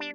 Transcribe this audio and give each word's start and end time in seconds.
Bom 0.00 0.06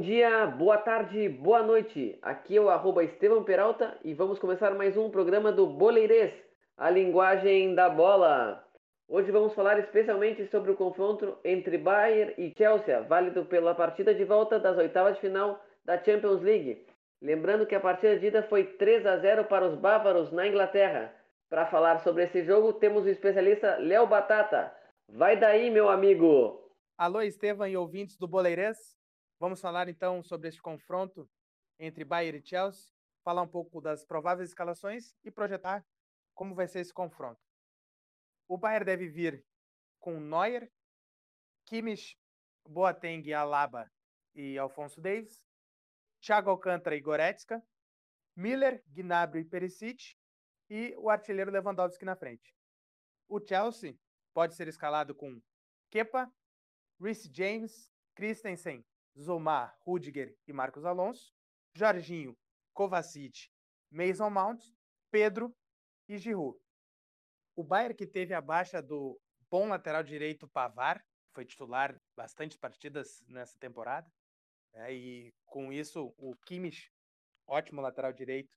dia, 0.00 0.46
boa 0.46 0.78
tarde, 0.78 1.28
boa 1.28 1.62
noite. 1.62 2.18
Aqui 2.20 2.56
é 2.56 2.60
o 2.60 2.68
arroba 2.68 3.04
Estevam 3.04 3.44
Peralta 3.44 3.96
e 4.02 4.12
vamos 4.12 4.40
começar 4.40 4.74
mais 4.74 4.96
um 4.96 5.08
programa 5.08 5.52
do 5.52 5.68
Boleirês, 5.68 6.32
a 6.76 6.90
linguagem 6.90 7.76
da 7.76 7.88
bola. 7.88 8.60
Hoje 9.08 9.30
vamos 9.30 9.54
falar 9.54 9.78
especialmente 9.78 10.48
sobre 10.48 10.72
o 10.72 10.76
confronto 10.76 11.38
entre 11.44 11.78
Bayern 11.78 12.34
e 12.36 12.52
Chelsea, 12.58 13.02
válido 13.02 13.44
pela 13.44 13.72
partida 13.72 14.12
de 14.12 14.24
volta 14.24 14.58
das 14.58 14.76
oitavas 14.76 15.14
de 15.14 15.20
final 15.20 15.60
da 15.84 16.02
Champions 16.02 16.40
League. 16.42 16.86
Lembrando 17.20 17.66
que 17.66 17.74
a 17.74 17.80
partida 17.80 18.18
de 18.18 18.26
ida 18.26 18.42
foi 18.42 18.64
3 18.76 19.06
a 19.06 19.18
0 19.18 19.44
para 19.44 19.66
os 19.66 19.78
bávaros 19.78 20.32
na 20.32 20.46
Inglaterra. 20.46 21.14
Para 21.48 21.66
falar 21.66 22.00
sobre 22.00 22.24
esse 22.24 22.44
jogo, 22.44 22.72
temos 22.72 23.04
o 23.04 23.08
especialista 23.08 23.76
Léo 23.76 24.06
Batata. 24.06 24.74
Vai 25.08 25.38
daí, 25.38 25.70
meu 25.70 25.88
amigo! 25.88 26.62
Alô, 26.96 27.20
Estevam 27.20 27.66
e 27.66 27.76
ouvintes 27.76 28.16
do 28.16 28.26
Boleirês. 28.26 28.96
Vamos 29.38 29.60
falar 29.60 29.88
então 29.88 30.22
sobre 30.22 30.48
este 30.48 30.62
confronto 30.62 31.28
entre 31.78 32.04
Bayern 32.04 32.38
e 32.38 32.46
Chelsea, 32.46 32.92
falar 33.24 33.42
um 33.42 33.48
pouco 33.48 33.80
das 33.80 34.04
prováveis 34.04 34.48
escalações 34.48 35.14
e 35.24 35.30
projetar 35.30 35.84
como 36.34 36.54
vai 36.54 36.66
ser 36.66 36.80
esse 36.80 36.94
confronto. 36.94 37.40
O 38.48 38.56
Bayern 38.56 38.84
deve 38.84 39.08
vir 39.08 39.44
com 39.98 40.18
Neuer, 40.18 40.70
Kimmich, 41.66 42.16
Boateng, 42.68 43.32
Alaba 43.32 43.90
e 44.34 44.58
Alfonso 44.58 45.00
Davis, 45.00 45.42
Thiago 46.22 46.50
Alcântara 46.50 46.94
e 46.94 47.00
Goretzka, 47.00 47.60
Miller, 48.36 48.82
Gnabry 48.86 49.40
e 49.40 49.44
Perisic 49.44 50.14
e 50.70 50.94
o 50.96 51.10
artilheiro 51.10 51.50
Lewandowski 51.50 52.04
na 52.04 52.14
frente. 52.14 52.54
O 53.28 53.40
Chelsea 53.44 53.98
pode 54.32 54.54
ser 54.54 54.68
escalado 54.68 55.14
com 55.14 55.42
Kepa, 55.90 56.32
Rhys 57.00 57.28
James, 57.32 57.90
Christensen, 58.14 58.84
Zomar, 59.18 59.76
Rudiger 59.80 60.34
e 60.46 60.52
Marcos 60.52 60.84
Alonso, 60.84 61.34
Jorginho, 61.74 62.38
Kovacic, 62.72 63.50
Mason 63.90 64.30
Mount, 64.30 64.62
Pedro 65.10 65.54
e 66.08 66.16
Giroud. 66.16 66.58
O 67.56 67.64
Bayern 67.64 67.94
que 67.94 68.06
teve 68.06 68.32
a 68.32 68.40
baixa 68.40 68.80
do 68.80 69.20
bom 69.50 69.68
lateral 69.68 70.02
direito 70.02 70.48
Pavar, 70.48 71.04
foi 71.34 71.44
titular 71.44 72.00
bastante 72.16 72.58
partidas 72.58 73.22
nessa 73.26 73.58
temporada, 73.58 74.10
né, 74.72 74.92
e 74.92 75.32
com 75.46 75.72
isso 75.72 76.14
o 76.18 76.34
Kimmich, 76.46 76.90
ótimo 77.46 77.80
lateral 77.80 78.12
direito 78.12 78.54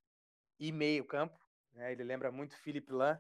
e 0.60 0.72
meio 0.72 1.06
campo, 1.06 1.38
né, 1.74 1.92
ele 1.92 2.04
lembra 2.04 2.32
muito 2.32 2.58
Philipp 2.58 2.92
Lahm, 2.92 3.20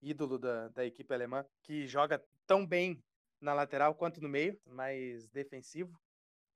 ídolo 0.00 0.38
da, 0.38 0.68
da 0.68 0.84
equipe 0.84 1.12
alemã, 1.12 1.44
que 1.62 1.86
joga 1.86 2.22
tão 2.46 2.66
bem 2.66 3.02
na 3.40 3.54
lateral 3.54 3.94
quanto 3.94 4.20
no 4.20 4.28
meio, 4.28 4.58
mais 4.66 5.28
defensivo, 5.28 5.98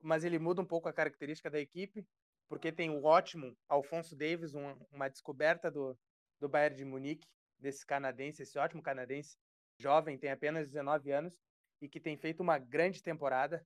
mas 0.01 0.25
ele 0.25 0.39
muda 0.39 0.61
um 0.61 0.67
pouco 0.67 0.89
a 0.89 0.93
característica 0.93 1.51
da 1.51 1.61
equipe, 1.61 2.05
porque 2.49 2.73
tem 2.73 2.91
o 2.91 3.05
ótimo 3.05 3.57
Alfonso 3.69 4.17
Davis, 4.17 4.55
um, 4.55 4.75
uma 4.91 5.09
descoberta 5.09 5.71
do, 5.71 5.97
do 6.41 6.49
Bayern 6.49 6.77
de 6.77 6.85
Munique, 6.85 7.27
desse 7.59 7.87
canadense, 7.87 8.43
esse 8.43 8.59
ótimo 8.59 8.83
canadense, 8.83 9.37
jovem, 9.79 10.19
tem 10.19 10.31
apenas 10.31 10.67
19 10.67 11.13
anos, 11.13 11.35
e 11.81 11.89
que 11.89 12.01
tem 12.01 12.17
feito 12.17 12.41
uma 12.41 12.59
grande 12.59 13.03
temporada 13.03 13.65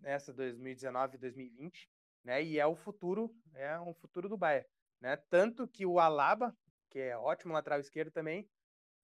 nessa 0.00 0.32
2019-2020, 0.34 1.88
né? 2.24 2.42
E 2.42 2.58
é 2.58 2.66
o 2.66 2.74
futuro, 2.74 3.34
é 3.54 3.78
um 3.80 3.94
futuro 3.94 4.28
do 4.28 4.36
Bayern, 4.36 4.66
né? 5.00 5.16
Tanto 5.28 5.66
que 5.68 5.86
o 5.86 5.98
Alaba, 5.98 6.56
que 6.90 6.98
é 6.98 7.16
ótimo 7.16 7.52
lateral 7.52 7.80
esquerdo 7.80 8.10
também, 8.10 8.48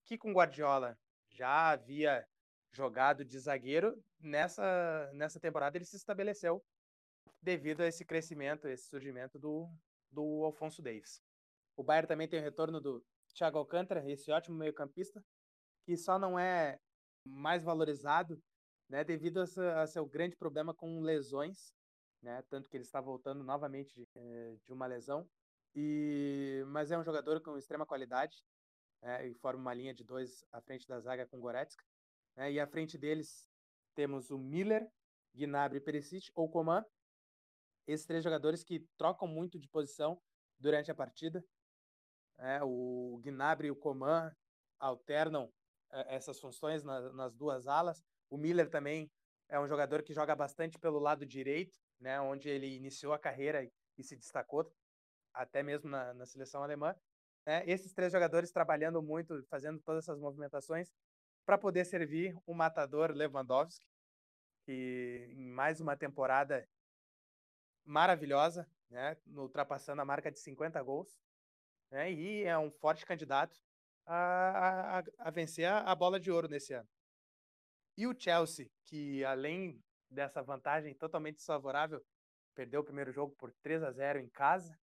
que 0.05 0.17
com 0.17 0.33
Guardiola 0.33 0.97
já 1.29 1.71
havia 1.71 2.27
jogado 2.71 3.23
de 3.23 3.39
zagueiro, 3.39 4.03
nessa, 4.19 5.09
nessa 5.13 5.39
temporada 5.39 5.77
ele 5.77 5.85
se 5.85 5.95
estabeleceu 5.95 6.63
devido 7.41 7.81
a 7.81 7.87
esse 7.87 8.03
crescimento, 8.03 8.67
esse 8.67 8.87
surgimento 8.89 9.39
do, 9.39 9.69
do 10.11 10.43
Alfonso 10.43 10.81
Davis. 10.81 11.21
O 11.77 11.83
Bayern 11.83 12.07
também 12.07 12.27
tem 12.27 12.39
o 12.39 12.43
retorno 12.43 12.81
do 12.81 13.03
Thiago 13.33 13.57
Alcântara, 13.57 14.09
esse 14.09 14.31
ótimo 14.31 14.57
meio-campista, 14.57 15.23
que 15.85 15.95
só 15.95 16.17
não 16.17 16.37
é 16.37 16.79
mais 17.25 17.63
valorizado 17.63 18.41
né, 18.89 19.03
devido 19.03 19.39
a, 19.39 19.81
a, 19.81 19.87
seu 19.87 20.05
grande 20.05 20.35
problema 20.35 20.73
com 20.73 21.01
lesões, 21.01 21.73
né, 22.21 22.41
tanto 22.49 22.69
que 22.69 22.77
ele 22.77 22.83
está 22.83 23.01
voltando 23.01 23.43
novamente 23.43 23.93
de, 23.93 24.07
eh, 24.15 24.57
de 24.63 24.73
uma 24.73 24.85
lesão. 24.87 25.27
E, 25.75 26.63
mas 26.67 26.89
é 26.91 26.97
um 26.97 27.03
jogador 27.03 27.41
com 27.41 27.57
extrema 27.57 27.85
qualidade 27.85 28.43
né, 29.01 29.27
e 29.27 29.33
forma 29.35 29.59
uma 29.59 29.73
linha 29.73 29.93
de 29.93 30.03
dois 30.03 30.43
à 30.51 30.61
frente 30.61 30.87
da 30.87 30.99
zaga 30.99 31.25
com 31.27 31.39
Goretzka. 31.39 31.83
Né, 32.35 32.53
e 32.53 32.59
à 32.59 32.67
frente 32.67 32.97
deles 32.97 33.47
temos 33.93 34.31
o 34.31 34.37
Miller, 34.37 34.87
Gnabry 35.33 35.79
Perisic, 35.79 36.31
ou 36.33 36.49
Coman. 36.49 36.83
Esses 37.87 38.05
três 38.05 38.23
jogadores 38.23 38.63
que 38.63 38.79
trocam 38.97 39.27
muito 39.27 39.59
de 39.59 39.67
posição 39.67 40.19
durante 40.59 40.89
a 40.89 40.95
partida. 40.95 41.43
É, 42.37 42.61
o 42.63 43.19
Gnabry 43.23 43.67
e 43.67 43.71
o 43.71 43.75
Coman 43.75 44.35
alternam 44.79 45.51
é, 45.91 46.15
essas 46.15 46.39
funções 46.39 46.83
na, 46.83 47.13
nas 47.13 47.33
duas 47.35 47.67
alas. 47.67 48.03
O 48.29 48.37
Miller 48.37 48.69
também 48.69 49.11
é 49.47 49.59
um 49.59 49.67
jogador 49.67 50.01
que 50.03 50.13
joga 50.13 50.35
bastante 50.35 50.79
pelo 50.79 50.99
lado 50.99 51.25
direito, 51.25 51.77
né, 51.99 52.19
onde 52.19 52.49
ele 52.49 52.75
iniciou 52.75 53.13
a 53.13 53.19
carreira 53.19 53.63
e, 53.97 54.03
se 54.03 54.15
destacou, 54.15 54.71
até 55.33 55.63
mesmo 55.63 55.89
na, 55.89 56.13
na 56.13 56.25
seleção 56.25 56.63
alemã. 56.63 56.95
Né? 57.45 57.63
Esses 57.67 57.93
três 57.93 58.11
jogadores 58.11 58.51
trabalhando 58.51 59.01
muito, 59.01 59.43
fazendo 59.45 59.79
todas 59.79 60.03
essas 60.03 60.19
movimentações, 60.19 60.91
para 61.45 61.57
poder 61.57 61.85
servir 61.85 62.35
o 62.45 62.53
matador 62.53 63.11
Lewandowski, 63.11 63.85
que 64.65 65.27
em 65.29 65.51
mais 65.51 65.79
uma 65.79 65.95
temporada 65.95 66.67
maravilhosa, 67.85 68.67
né, 68.89 69.15
ultrapassando 69.27 70.01
a 70.01 70.05
marca 70.05 70.31
de 70.31 70.39
50 70.39 70.81
gols, 70.81 71.19
né, 71.91 72.11
e 72.11 72.43
é 72.43 72.57
um 72.57 72.71
forte 72.71 73.05
candidato 73.05 73.59
a, 74.07 74.99
a, 74.99 75.03
a 75.19 75.29
vencer 75.29 75.67
a 75.67 75.93
bola 75.93 76.19
de 76.19 76.31
ouro 76.31 76.47
nesse 76.47 76.73
ano. 76.73 76.89
E 77.97 78.05
o 78.05 78.15
Chelsea, 78.17 78.69
que 78.85 79.23
além 79.23 79.81
dessa 80.09 80.41
vantagem 80.41 80.93
totalmente 80.93 81.37
desfavorável, 81.37 82.03
perdeu 82.53 82.81
o 82.81 82.83
primeiro 82.83 83.11
jogo 83.11 83.35
por 83.37 83.53
3 83.61 83.83
a 83.83 83.91
0 83.91 84.19
em 84.19 84.29
casa, 84.29 84.77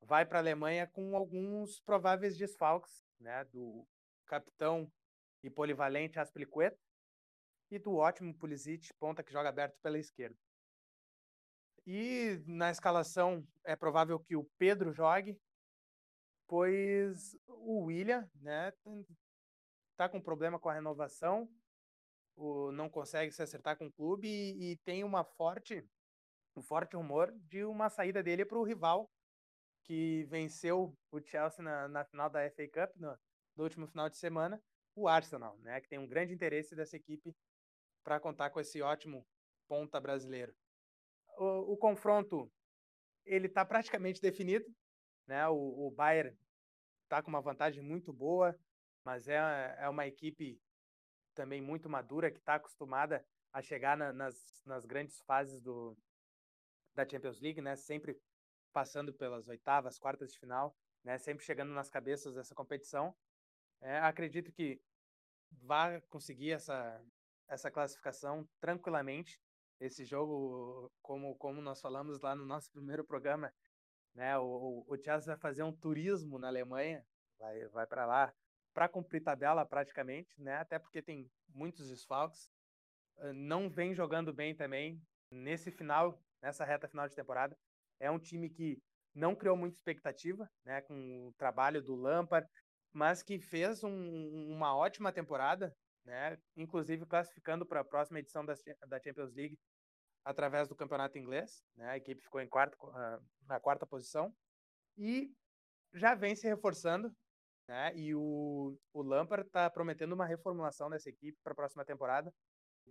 vai 0.00 0.26
para 0.26 0.38
a 0.38 0.42
Alemanha 0.42 0.86
com 0.86 1.16
alguns 1.16 1.80
prováveis 1.80 2.36
desfalques, 2.36 3.04
né, 3.18 3.44
do 3.44 3.86
capitão 4.26 4.90
e 5.42 5.50
polivalente 5.50 6.18
Aspilicueta, 6.18 6.78
e 7.70 7.78
do 7.78 7.96
ótimo 7.96 8.36
Pulisic, 8.36 8.92
ponta 8.94 9.22
que 9.22 9.32
joga 9.32 9.48
aberto 9.48 9.76
pela 9.80 9.98
esquerda. 9.98 10.36
E 11.86 12.42
na 12.46 12.70
escalação 12.70 13.46
é 13.64 13.76
provável 13.76 14.18
que 14.18 14.36
o 14.36 14.48
Pedro 14.58 14.92
jogue, 14.92 15.38
pois 16.46 17.36
o 17.46 17.84
William, 17.84 18.28
né, 18.36 18.72
tá 19.96 20.08
com 20.08 20.20
problema 20.20 20.58
com 20.58 20.68
a 20.68 20.74
renovação, 20.74 21.48
o, 22.36 22.72
não 22.72 22.88
consegue 22.88 23.32
se 23.32 23.42
acertar 23.42 23.76
com 23.76 23.86
o 23.86 23.92
clube 23.92 24.28
e, 24.28 24.72
e 24.72 24.76
tem 24.78 25.04
uma 25.04 25.24
forte, 25.24 25.84
um 26.56 26.62
forte 26.62 26.96
rumor 26.96 27.32
de 27.48 27.64
uma 27.64 27.88
saída 27.88 28.22
dele 28.22 28.44
para 28.44 28.58
o 28.58 28.64
rival 28.64 29.10
que 29.84 30.24
venceu 30.24 30.96
o 31.10 31.20
Chelsea 31.20 31.62
na, 31.62 31.88
na 31.88 32.04
final 32.04 32.30
da 32.30 32.48
FA 32.50 32.66
Cup 32.68 32.96
no, 32.96 33.18
no 33.56 33.64
último 33.64 33.86
final 33.86 34.08
de 34.08 34.16
semana 34.16 34.62
o 34.96 35.08
Arsenal, 35.08 35.58
né, 35.58 35.80
que 35.80 35.88
tem 35.88 35.98
um 35.98 36.06
grande 36.06 36.32
interesse 36.32 36.74
dessa 36.74 36.96
equipe 36.96 37.34
para 38.04 38.20
contar 38.20 38.50
com 38.50 38.60
esse 38.60 38.80
ótimo 38.80 39.26
ponta 39.66 40.00
brasileiro. 40.00 40.54
O, 41.36 41.72
o 41.72 41.76
confronto 41.76 42.50
ele 43.24 43.46
está 43.46 43.64
praticamente 43.64 44.20
definido, 44.20 44.64
né? 45.26 45.48
O, 45.48 45.86
o 45.86 45.90
Bayern 45.90 46.36
está 47.04 47.22
com 47.22 47.30
uma 47.30 47.40
vantagem 47.40 47.82
muito 47.82 48.12
boa, 48.12 48.56
mas 49.04 49.26
é, 49.26 49.76
é 49.78 49.88
uma 49.88 50.06
equipe 50.06 50.60
também 51.34 51.60
muito 51.60 51.88
madura 51.88 52.30
que 52.30 52.38
está 52.38 52.54
acostumada 52.54 53.24
a 53.52 53.60
chegar 53.60 53.96
na, 53.96 54.12
nas, 54.12 54.62
nas 54.64 54.84
grandes 54.84 55.20
fases 55.22 55.60
do, 55.60 55.96
da 56.94 57.08
Champions 57.08 57.40
League, 57.40 57.60
né? 57.60 57.76
Sempre 57.76 58.20
passando 58.72 59.12
pelas 59.12 59.48
oitavas, 59.48 59.98
quartas 59.98 60.32
de 60.32 60.38
final, 60.38 60.76
né? 61.02 61.18
Sempre 61.18 61.44
chegando 61.44 61.72
nas 61.72 61.90
cabeças 61.90 62.34
dessa 62.34 62.54
competição. 62.54 63.14
É, 63.80 63.98
acredito 63.98 64.52
que 64.52 64.80
vai 65.62 66.00
conseguir 66.02 66.52
essa, 66.52 67.04
essa 67.48 67.70
classificação 67.70 68.48
tranquilamente. 68.60 69.40
Esse 69.80 70.04
jogo, 70.04 70.90
como, 71.02 71.36
como 71.36 71.60
nós 71.60 71.80
falamos 71.80 72.20
lá 72.20 72.34
no 72.34 72.46
nosso 72.46 72.70
primeiro 72.72 73.04
programa, 73.04 73.52
né, 74.14 74.38
o, 74.38 74.84
o 74.86 74.96
Chelsea 74.96 75.32
vai 75.34 75.36
fazer 75.36 75.62
um 75.62 75.72
turismo 75.72 76.38
na 76.38 76.48
Alemanha, 76.48 77.04
vai, 77.38 77.66
vai 77.68 77.86
para 77.86 78.06
lá 78.06 78.34
para 78.74 78.88
cumprir 78.88 79.22
tabela 79.22 79.64
praticamente, 79.64 80.34
né, 80.36 80.56
até 80.56 80.78
porque 80.78 81.00
tem 81.00 81.30
muitos 81.48 81.88
desfalques. 81.88 82.50
Não 83.32 83.70
vem 83.70 83.94
jogando 83.94 84.34
bem 84.34 84.54
também. 84.54 85.00
Nesse 85.30 85.70
final 85.70 86.20
nessa 86.44 86.64
reta 86.64 86.86
final 86.86 87.08
de 87.08 87.14
temporada. 87.14 87.56
É 87.98 88.10
um 88.10 88.18
time 88.18 88.50
que 88.50 88.78
não 89.14 89.34
criou 89.34 89.56
muita 89.56 89.76
expectativa, 89.76 90.48
né, 90.64 90.82
com 90.82 91.28
o 91.28 91.32
trabalho 91.38 91.82
do 91.82 91.94
Lampard, 91.94 92.46
mas 92.92 93.22
que 93.22 93.38
fez 93.38 93.82
um, 93.82 94.52
uma 94.52 94.76
ótima 94.76 95.10
temporada, 95.12 95.74
né, 96.04 96.36
inclusive 96.56 97.06
classificando 97.06 97.64
para 97.64 97.80
a 97.80 97.84
próxima 97.84 98.18
edição 98.18 98.44
da, 98.44 98.54
da 98.86 99.00
Champions 99.00 99.32
League 99.32 99.58
através 100.22 100.68
do 100.68 100.76
campeonato 100.76 101.16
inglês. 101.16 101.64
Né, 101.76 101.88
a 101.88 101.96
equipe 101.96 102.22
ficou 102.22 102.40
em 102.40 102.48
quarto, 102.48 102.76
na 103.46 103.58
quarta 103.58 103.86
posição 103.86 104.34
e 104.98 105.32
já 105.94 106.14
vem 106.14 106.36
se 106.36 106.46
reforçando. 106.46 107.14
Né, 107.66 107.96
e 107.96 108.14
o, 108.14 108.78
o 108.92 109.02
Lampard 109.02 109.46
está 109.46 109.70
prometendo 109.70 110.12
uma 110.12 110.26
reformulação 110.26 110.90
dessa 110.90 111.08
equipe 111.08 111.38
para 111.42 111.52
a 111.52 111.56
próxima 111.56 111.84
temporada, 111.84 112.32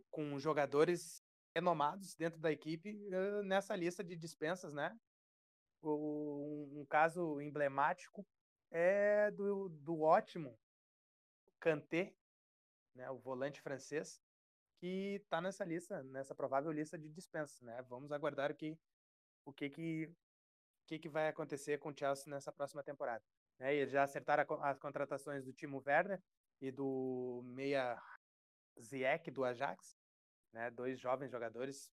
com 0.10 0.40
jogadores 0.40 1.24
renomados 1.56 2.16
dentro 2.16 2.40
da 2.40 2.52
equipe 2.52 2.92
uh, 3.10 3.44
nessa 3.44 3.76
lista 3.76 4.04
de 4.04 4.16
dispensas, 4.16 4.74
né? 4.74 4.98
O, 5.82 6.70
um, 6.74 6.82
um, 6.82 6.86
caso 6.86 7.40
emblemático 7.40 8.26
é 8.72 9.30
do, 9.32 9.70
do 9.70 10.02
ótimo 10.02 10.58
Kanté, 11.60 12.16
né, 12.96 13.10
o 13.12 13.20
volante 13.20 13.62
francês, 13.62 14.20
que 14.80 15.16
está 15.16 15.40
nessa 15.40 15.64
lista, 15.64 16.02
nessa 16.04 16.34
provável 16.34 16.72
lista 16.72 16.98
de 16.98 17.10
dispensas, 17.10 17.62
né? 17.62 17.82
Vamos 17.84 18.12
aguardar 18.12 18.52
o 18.52 18.56
que 18.56 18.78
o 19.46 19.54
que 19.54 19.70
que 19.70 20.12
que, 20.86 21.00
que 21.00 21.10
vai 21.10 21.30
acontecer 21.30 21.78
com 21.80 21.90
o 21.90 21.98
Chelsea 21.98 22.30
nessa 22.34 22.52
próxima 22.52 22.84
temporada. 22.84 23.24
Né? 23.60 23.76
Eles 23.76 23.92
já 23.92 24.04
acertaram 24.04 24.46
as 24.62 24.80
contratações 24.80 25.44
do 25.44 25.54
Timo 25.54 25.82
Werner 25.86 26.22
e 26.62 26.72
do 26.72 27.42
meia 27.46 28.02
Ziyech 28.80 29.30
do 29.32 29.44
Ajax, 29.44 29.98
né? 30.52 30.72
Dois 30.72 31.00
jovens 31.00 31.32
jogadores 31.32 31.92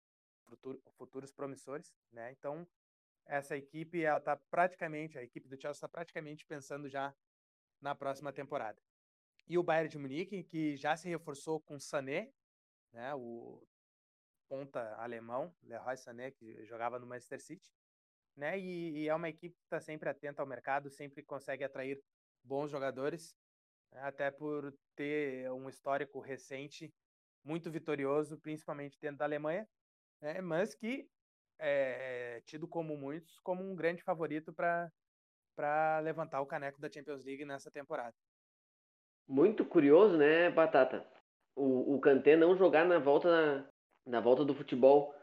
futuro, 0.44 0.82
futuros 0.96 1.32
promissores, 1.32 1.94
né? 2.10 2.32
Então 2.32 2.66
essa 3.26 3.56
equipe 3.56 4.02
ela 4.02 4.18
está 4.18 4.36
praticamente 4.50 5.18
a 5.18 5.22
equipe 5.22 5.48
do 5.48 5.60
Chelsea 5.60 5.78
está 5.78 5.88
praticamente 5.88 6.44
pensando 6.46 6.88
já 6.88 7.14
na 7.80 7.94
próxima 7.94 8.32
temporada. 8.32 8.80
E 9.46 9.58
o 9.58 9.62
Bayern 9.62 9.88
de 9.88 9.98
Munique 9.98 10.44
que 10.44 10.76
já 10.76 10.96
se 10.96 11.08
reforçou 11.08 11.60
com 11.60 11.78
Sané, 11.78 12.32
né? 12.92 13.14
O 13.14 13.66
ponta 14.48 14.94
alemão 14.96 15.54
Leroy 15.62 15.96
Sané 15.96 16.30
que 16.30 16.64
jogava 16.64 16.98
no 16.98 17.06
Manchester 17.06 17.40
City, 17.40 17.72
né? 18.36 18.58
E, 18.58 19.02
e 19.02 19.08
é 19.08 19.14
uma 19.14 19.28
equipe 19.28 19.54
que 19.54 19.64
está 19.64 19.80
sempre 19.80 20.08
atenta 20.08 20.42
ao 20.42 20.48
mercado, 20.48 20.90
sempre 20.90 21.22
consegue 21.22 21.64
atrair 21.64 22.00
bons 22.42 22.70
jogadores, 22.70 23.34
até 23.92 24.30
por 24.30 24.74
ter 24.94 25.50
um 25.52 25.68
histórico 25.68 26.20
recente 26.20 26.92
muito 27.44 27.70
vitorioso, 27.70 28.38
principalmente 28.38 28.98
dentro 29.00 29.18
da 29.18 29.24
Alemanha, 29.24 29.68
né, 30.20 30.40
mas 30.40 30.74
que 30.74 31.08
é 31.58 32.42
tido 32.46 32.66
como 32.66 32.96
muitos 32.96 33.38
como 33.40 33.62
um 33.62 33.76
grande 33.76 34.02
favorito 34.02 34.52
para 34.52 34.90
para 35.54 36.00
levantar 36.00 36.40
o 36.40 36.46
caneco 36.46 36.80
da 36.80 36.90
Champions 36.90 37.24
League 37.24 37.44
nessa 37.44 37.70
temporada. 37.70 38.12
Muito 39.28 39.64
curioso, 39.64 40.16
né, 40.16 40.50
Batata? 40.50 41.08
O, 41.54 41.94
o 41.94 42.00
Kanté 42.00 42.36
não 42.36 42.56
jogar 42.56 42.84
na 42.84 42.98
volta 42.98 43.30
na, 43.30 43.70
na 44.04 44.20
volta 44.20 44.44
do 44.44 44.52
futebol 44.52 45.14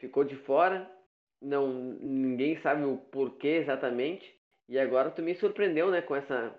ficou 0.00 0.24
de 0.24 0.34
fora, 0.34 0.90
não 1.40 1.68
ninguém 2.00 2.60
sabe 2.60 2.84
o 2.84 2.96
porquê 2.96 3.48
exatamente. 3.62 4.38
E 4.68 4.78
agora 4.78 5.10
tu 5.10 5.22
me 5.22 5.34
surpreendeu, 5.34 5.90
né, 5.90 6.02
com 6.02 6.14
essa 6.14 6.54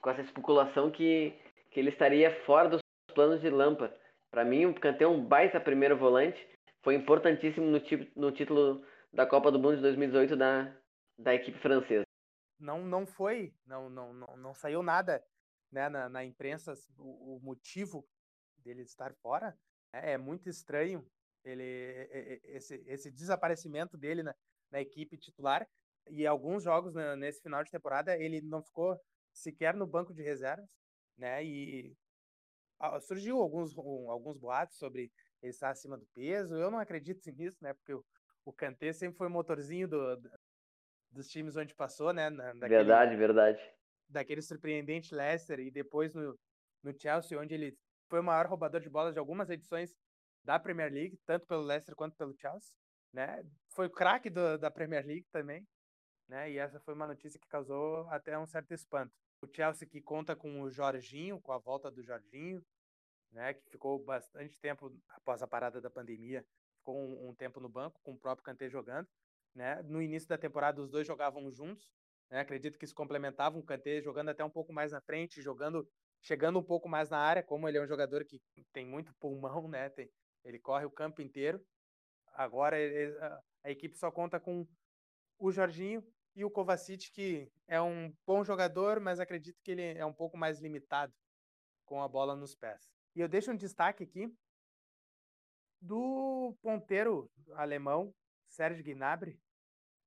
com 0.00 0.10
essa 0.10 0.22
especulação 0.22 0.90
que 0.90 1.34
que 1.70 1.80
ele 1.80 1.90
estaria 1.90 2.30
fora 2.44 2.68
dos 2.68 2.80
planos 3.14 3.40
de 3.40 3.50
Lampard. 3.50 3.94
Para 4.30 4.44
mim, 4.44 4.66
o 4.66 4.74
Kanté 4.74 5.04
é 5.04 5.08
um 5.08 5.22
baita 5.22 5.60
primeiro 5.60 5.96
volante. 5.96 6.38
Foi 6.82 6.94
importantíssimo 6.94 7.66
no, 7.66 7.80
no 8.16 8.32
título 8.32 8.84
da 9.12 9.26
Copa 9.26 9.50
do 9.50 9.58
Mundo 9.58 9.76
de 9.76 9.82
2018 9.82 10.36
da, 10.36 10.74
da 11.18 11.34
equipe 11.34 11.58
francesa. 11.58 12.04
Não, 12.58 12.84
não 12.84 13.06
foi, 13.06 13.52
não, 13.66 13.90
não, 13.90 14.12
não, 14.12 14.36
não 14.36 14.54
saiu 14.54 14.82
nada 14.82 15.22
né, 15.70 15.88
na, 15.88 16.08
na 16.08 16.24
imprensa 16.24 16.72
o, 16.98 17.36
o 17.36 17.40
motivo 17.42 18.06
dele 18.58 18.82
estar 18.82 19.12
fora. 19.14 19.56
É, 19.92 20.12
é 20.12 20.18
muito 20.18 20.48
estranho 20.48 21.06
ele, 21.46 22.40
esse, 22.44 22.82
esse 22.86 23.10
desaparecimento 23.10 23.96
dele 23.96 24.22
na, 24.22 24.34
na 24.70 24.80
equipe 24.80 25.16
titular. 25.16 25.66
E 26.08 26.26
alguns 26.26 26.62
jogos 26.62 26.94
né, 26.94 27.16
nesse 27.16 27.42
final 27.42 27.62
de 27.62 27.70
temporada 27.70 28.16
ele 28.16 28.40
não 28.40 28.62
ficou 28.62 28.98
sequer 29.32 29.74
no 29.74 29.86
banco 29.86 30.14
de 30.14 30.22
reservas, 30.22 30.68
né? 31.16 31.44
E 31.44 31.96
surgiu 33.02 33.40
alguns, 33.40 33.76
um, 33.76 34.10
alguns 34.10 34.36
boatos 34.36 34.76
sobre 34.76 35.10
ele 35.42 35.50
estar 35.50 35.70
acima 35.70 35.96
do 35.96 36.06
peso. 36.14 36.54
Eu 36.54 36.70
não 36.70 36.78
acredito 36.78 37.20
nisso, 37.32 37.58
né? 37.62 37.74
Porque 37.74 37.94
o, 37.94 38.04
o 38.44 38.52
Kanté 38.52 38.92
sempre 38.92 39.16
foi 39.16 39.28
motorzinho 39.28 39.88
do, 39.88 40.16
do, 40.16 40.30
dos 41.10 41.28
times 41.28 41.56
onde 41.56 41.74
passou, 41.74 42.12
né? 42.12 42.30
Na, 42.30 42.52
daquele, 42.52 42.68
verdade, 42.68 43.16
verdade. 43.16 43.72
Daquele 44.08 44.42
surpreendente 44.42 45.14
Leicester 45.14 45.58
e 45.58 45.70
depois 45.70 46.14
no, 46.14 46.38
no 46.82 46.94
Chelsea, 46.98 47.38
onde 47.38 47.54
ele 47.54 47.76
foi 48.08 48.20
o 48.20 48.24
maior 48.24 48.46
roubador 48.46 48.80
de 48.80 48.88
bolas 48.88 49.12
de 49.12 49.18
algumas 49.18 49.50
edições 49.50 49.94
da 50.46 50.60
Premier 50.60 50.92
League, 50.92 51.18
tanto 51.26 51.44
pelo 51.44 51.62
Leicester 51.62 51.96
quanto 51.96 52.16
pelo 52.16 52.32
Chelsea, 52.40 52.72
né? 53.12 53.42
Foi 53.74 53.90
craque 53.90 54.30
da 54.30 54.70
Premier 54.70 55.04
League 55.04 55.26
também, 55.32 55.66
né? 56.28 56.50
E 56.52 56.56
essa 56.56 56.78
foi 56.80 56.94
uma 56.94 57.06
notícia 57.06 57.38
que 57.38 57.48
causou 57.48 58.08
até 58.10 58.38
um 58.38 58.46
certo 58.46 58.72
espanto. 58.72 59.12
O 59.42 59.48
Chelsea 59.52 59.88
que 59.88 60.00
conta 60.00 60.36
com 60.36 60.62
o 60.62 60.70
Jorginho, 60.70 61.40
com 61.40 61.52
a 61.52 61.58
volta 61.58 61.90
do 61.90 62.02
Jorginho, 62.02 62.64
né, 63.32 63.54
que 63.54 63.68
ficou 63.70 64.02
bastante 64.02 64.58
tempo 64.60 64.96
após 65.10 65.42
a 65.42 65.48
parada 65.48 65.80
da 65.80 65.90
pandemia, 65.90 66.46
ficou 66.78 66.96
um, 66.96 67.28
um 67.28 67.34
tempo 67.34 67.60
no 67.60 67.68
banco 67.68 68.00
com 68.02 68.12
o 68.12 68.18
próprio 68.18 68.44
Kanté 68.44 68.70
jogando, 68.70 69.08
né? 69.54 69.82
No 69.82 70.00
início 70.00 70.28
da 70.28 70.38
temporada 70.38 70.80
os 70.80 70.88
dois 70.88 71.06
jogavam 71.06 71.50
juntos, 71.50 71.92
né? 72.30 72.40
Acredito 72.40 72.78
que 72.78 72.86
se 72.86 72.94
complementavam, 72.94 73.58
o 73.58 73.64
Kanté 73.64 74.00
jogando 74.00 74.28
até 74.30 74.44
um 74.44 74.50
pouco 74.50 74.72
mais 74.72 74.92
na 74.92 75.00
frente, 75.00 75.42
jogando, 75.42 75.86
chegando 76.22 76.58
um 76.60 76.62
pouco 76.62 76.88
mais 76.88 77.10
na 77.10 77.18
área, 77.18 77.42
como 77.42 77.68
ele 77.68 77.78
é 77.78 77.82
um 77.82 77.86
jogador 77.86 78.24
que 78.24 78.40
tem 78.72 78.86
muito 78.86 79.12
pulmão, 79.14 79.68
né? 79.68 79.90
Tem, 79.90 80.08
ele 80.46 80.58
corre 80.58 80.84
o 80.84 80.90
campo 80.90 81.20
inteiro. 81.20 81.60
Agora 82.32 82.78
ele, 82.78 83.18
a, 83.18 83.42
a 83.64 83.70
equipe 83.70 83.98
só 83.98 84.10
conta 84.10 84.38
com 84.38 84.66
o 85.38 85.50
Jorginho 85.50 86.02
e 86.34 86.44
o 86.44 86.50
Kovacic, 86.50 87.10
que 87.10 87.50
é 87.66 87.80
um 87.80 88.14
bom 88.26 88.44
jogador, 88.44 89.00
mas 89.00 89.18
acredito 89.18 89.60
que 89.62 89.72
ele 89.72 89.82
é 89.82 90.04
um 90.04 90.12
pouco 90.12 90.36
mais 90.36 90.60
limitado 90.60 91.12
com 91.84 92.02
a 92.02 92.08
bola 92.08 92.36
nos 92.36 92.54
pés. 92.54 92.88
E 93.14 93.20
eu 93.20 93.28
deixo 93.28 93.50
um 93.50 93.56
destaque 93.56 94.04
aqui 94.04 94.32
do 95.80 96.56
ponteiro 96.62 97.30
alemão, 97.52 98.14
Serge 98.48 98.82
Gnabry, 98.82 99.40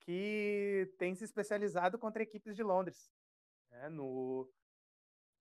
que 0.01 0.91
tem 0.97 1.13
se 1.15 1.23
especializado 1.23 1.97
contra 1.97 2.23
equipes 2.23 2.55
de 2.55 2.63
Londres. 2.63 3.11
É, 3.71 3.89
no, 3.89 4.49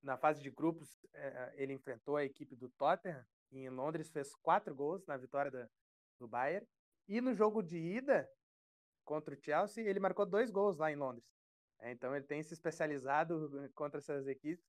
na 0.03 0.17
fase 0.17 0.43
de 0.43 0.51
grupos, 0.51 0.99
é, 1.15 1.55
ele 1.57 1.73
enfrentou 1.73 2.17
a 2.17 2.25
equipe 2.25 2.57
do 2.57 2.69
Tottenham, 2.71 3.25
em 3.53 3.69
Londres 3.69 4.11
fez 4.11 4.35
quatro 4.37 4.75
gols 4.75 5.05
na 5.07 5.17
vitória 5.17 5.71
do 6.19 6.29
Bayern. 6.29 6.67
E 7.09 7.21
no 7.21 7.35
jogo 7.35 7.63
de 7.63 7.79
ida, 7.79 8.29
contra 9.05 9.35
o 9.35 9.43
Chelsea, 9.43 9.89
ele 9.89 10.01
marcou 10.01 10.27
dois 10.27 10.51
gols 10.51 10.77
lá 10.77 10.93
em 10.93 10.97
Londres. 10.97 11.25
É, 11.81 11.93
então 11.93 12.15
ele 12.15 12.27
tem 12.27 12.43
se 12.43 12.53
especializado 12.53 13.51
contra 13.75 13.99
essas 13.99 14.27
equipes 14.27 14.65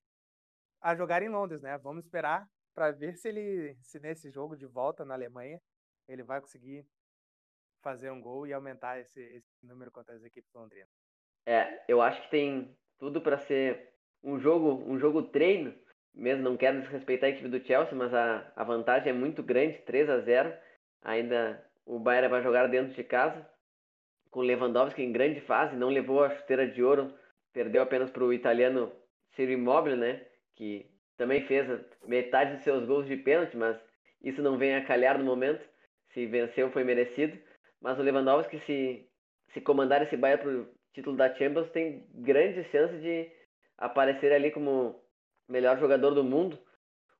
a 0.81 0.95
jogar 0.95 1.21
em 1.21 1.29
Londres, 1.29 1.61
né? 1.61 1.77
Vamos 1.77 2.05
esperar 2.05 2.47
para 2.73 2.91
ver 2.91 3.17
se 3.17 3.27
ele, 3.27 3.75
se 3.81 3.99
nesse 3.99 4.29
jogo 4.29 4.55
de 4.55 4.65
volta 4.65 5.03
na 5.03 5.13
Alemanha, 5.13 5.61
ele 6.07 6.23
vai 6.23 6.39
conseguir 6.39 6.87
fazer 7.81 8.11
um 8.11 8.21
gol 8.21 8.47
e 8.47 8.53
aumentar 8.53 8.99
esse, 8.99 9.21
esse 9.21 9.65
número 9.65 9.91
contra 9.91 10.15
as 10.15 10.23
equipes 10.23 10.53
londrinas. 10.53 10.89
É, 11.45 11.83
eu 11.87 12.01
acho 12.01 12.21
que 12.23 12.29
tem 12.29 12.77
tudo 12.97 13.21
para 13.21 13.37
ser 13.39 13.93
um 14.23 14.39
jogo, 14.39 14.83
um 14.89 14.97
jogo 14.97 15.23
treino. 15.23 15.77
Mesmo 16.13 16.43
não 16.43 16.57
quero 16.57 16.81
desrespeitar 16.81 17.29
a 17.29 17.31
equipe 17.31 17.47
do 17.47 17.65
Chelsea, 17.65 17.95
mas 17.95 18.13
a, 18.13 18.51
a 18.55 18.63
vantagem 18.63 19.09
é 19.09 19.13
muito 19.13 19.41
grande, 19.41 19.77
3 19.85 20.09
a 20.09 20.19
0. 20.19 20.53
Ainda 21.03 21.63
o 21.85 21.97
Bayern 21.97 22.29
vai 22.29 22.43
jogar 22.43 22.67
dentro 22.67 22.93
de 22.93 23.03
casa 23.03 23.47
com 24.29 24.41
Lewandowski 24.41 25.01
em 25.01 25.11
grande 25.11 25.41
fase, 25.41 25.75
não 25.75 25.89
levou 25.89 26.23
a 26.23 26.29
chuteira 26.29 26.67
de 26.67 26.83
ouro, 26.83 27.13
perdeu 27.51 27.81
apenas 27.81 28.09
para 28.11 28.23
o 28.23 28.33
italiano 28.33 28.91
Ciro 29.35 29.51
Immobile, 29.51 29.95
né? 29.95 30.25
Que 30.55 30.85
também 31.17 31.45
fez 31.47 31.67
metade 32.05 32.57
de 32.57 32.63
seus 32.63 32.85
gols 32.85 33.07
de 33.07 33.17
pênalti, 33.17 33.57
mas 33.57 33.77
isso 34.21 34.41
não 34.41 34.57
vem 34.57 34.75
a 34.75 34.85
calhar 34.85 35.17
no 35.17 35.25
momento. 35.25 35.63
Se 36.13 36.25
venceu, 36.25 36.71
foi 36.71 36.83
merecido. 36.83 37.37
Mas 37.81 37.97
o 37.97 38.01
Lewandowski, 38.01 38.59
se, 38.65 39.07
se 39.53 39.61
comandar 39.61 40.01
esse 40.01 40.17
Bayern 40.17 40.43
para 40.43 40.51
o 40.51 40.67
título 40.93 41.15
da 41.15 41.33
Champions, 41.35 41.69
tem 41.71 42.07
grandes 42.13 42.65
chances 42.71 43.01
de 43.01 43.31
aparecer 43.77 44.31
ali 44.33 44.51
como 44.51 45.01
melhor 45.49 45.79
jogador 45.79 46.11
do 46.11 46.23
mundo, 46.23 46.59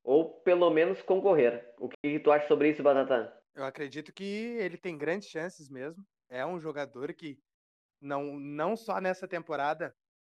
ou 0.04 0.42
pelo 0.42 0.70
menos 0.70 1.02
concorrer. 1.02 1.74
O 1.80 1.90
que 1.90 2.20
tu 2.20 2.32
acha 2.32 2.48
sobre 2.48 2.70
isso, 2.70 2.84
Batata? 2.84 3.34
Eu 3.56 3.66
acredito 3.66 4.14
que 4.14 4.24
ele 4.24 4.78
tem 4.78 4.98
grandes 4.98 5.28
chances 5.28 5.70
mesmo 5.70 6.06
é 6.30 6.46
um 6.46 6.60
jogador 6.60 7.14
que 7.14 7.40
não, 8.00 8.40
não 8.40 8.78
só 8.78 9.02
nessa 9.02 9.28
temporada, 9.28 9.96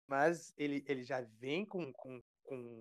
mas 0.07 0.53
ele, 0.57 0.83
ele 0.87 1.03
já 1.03 1.21
vem 1.21 1.65
com, 1.65 1.91
com, 1.93 2.21
com 2.43 2.79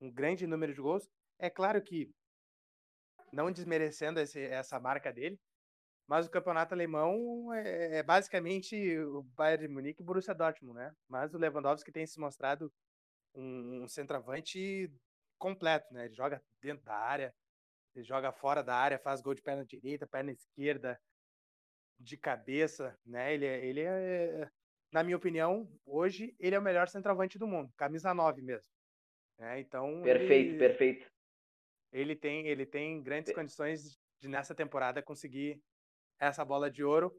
um 0.00 0.10
grande 0.10 0.46
número 0.46 0.72
de 0.72 0.80
gols. 0.80 1.08
É 1.38 1.50
claro 1.50 1.82
que, 1.82 2.10
não 3.32 3.52
desmerecendo 3.52 4.20
esse, 4.20 4.40
essa 4.40 4.78
marca 4.80 5.12
dele, 5.12 5.38
Mas 6.06 6.26
o 6.26 6.30
campeonato 6.30 6.74
alemão 6.74 7.52
é, 7.54 7.98
é 7.98 8.02
basicamente 8.02 8.98
o 8.98 9.22
Bayern 9.22 9.68
de 9.68 9.72
Munique 9.72 10.00
e 10.00 10.02
o 10.02 10.06
Borussia 10.06 10.34
Dortmund, 10.34 10.76
né? 10.76 10.92
Mas 11.08 11.34
o 11.34 11.38
Lewandowski 11.38 11.92
tem 11.92 12.06
se 12.06 12.18
mostrado 12.18 12.72
um, 13.34 13.82
um 13.82 13.88
centroavante 13.88 14.90
completo, 15.38 15.92
né? 15.92 16.06
Ele 16.06 16.14
joga 16.14 16.42
dentro 16.60 16.84
da 16.84 16.94
área, 16.94 17.34
ele 17.94 18.04
joga 18.04 18.32
fora 18.32 18.62
da 18.62 18.74
área, 18.74 18.98
faz 18.98 19.20
gol 19.20 19.34
de 19.34 19.42
perna 19.42 19.64
direita, 19.64 20.06
perna 20.06 20.32
esquerda, 20.32 21.00
de 21.98 22.16
cabeça, 22.16 22.98
né? 23.04 23.34
Ele 23.34 23.46
é, 23.46 23.64
ele 23.64 23.80
é, 23.80 24.48
na 24.92 25.02
minha 25.02 25.16
opinião, 25.16 25.68
hoje 25.84 26.34
ele 26.38 26.54
é 26.54 26.58
o 26.58 26.62
melhor 26.62 26.88
centroavante 26.88 27.38
do 27.38 27.46
mundo, 27.46 27.72
camisa 27.76 28.14
9 28.14 28.42
mesmo. 28.42 28.72
Né? 29.38 29.60
Então, 29.60 30.02
perfeito, 30.02 30.50
ele, 30.50 30.58
perfeito. 30.58 31.10
Ele 31.92 32.16
tem, 32.16 32.46
ele 32.46 32.66
tem 32.66 33.02
grandes 33.02 33.32
condições 33.32 33.98
de 34.18 34.28
nessa 34.28 34.54
temporada 34.54 35.02
conseguir 35.02 35.60
essa 36.18 36.44
bola 36.44 36.70
de 36.70 36.84
ouro, 36.84 37.12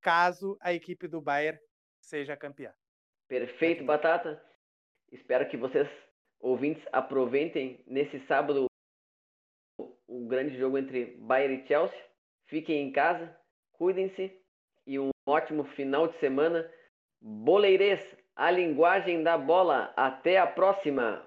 caso 0.00 0.56
a 0.60 0.72
equipe 0.72 1.06
do 1.06 1.20
Bayern 1.20 1.58
seja 2.00 2.36
campeã. 2.36 2.72
Perfeito, 3.28 3.84
Batata. 3.84 4.42
Espero 5.12 5.48
que 5.48 5.56
vocês, 5.56 5.88
ouvintes, 6.40 6.82
aproveitem 6.92 7.82
nesse 7.86 8.18
sábado 8.20 8.66
o 10.06 10.26
grande 10.26 10.56
jogo 10.58 10.78
entre 10.78 11.16
Bayern 11.18 11.62
e 11.62 11.66
Chelsea. 11.66 11.98
Fiquem 12.46 12.88
em 12.88 12.92
casa, 12.92 13.36
cuidem-se 13.72 14.32
e 14.86 14.98
um 14.98 15.10
ótimo 15.26 15.64
final 15.64 16.08
de 16.08 16.18
semana. 16.18 16.70
Boleirês, 17.20 18.16
a 18.34 18.50
linguagem 18.50 19.22
da 19.22 19.36
bola. 19.36 19.92
Até 19.96 20.38
a 20.38 20.46
próxima! 20.46 21.26